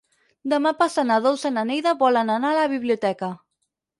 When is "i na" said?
1.51-1.65